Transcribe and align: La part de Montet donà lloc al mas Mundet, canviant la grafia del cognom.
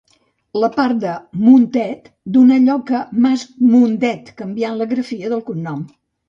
La 0.61 0.67
part 0.77 1.01
de 1.01 1.11
Montet 1.41 2.09
donà 2.37 2.57
lloc 2.63 2.89
al 3.01 3.11
mas 3.27 3.45
Mundet, 3.75 4.33
canviant 4.41 4.81
la 4.81 4.89
grafia 4.95 5.31
del 5.37 5.47
cognom. 5.53 5.87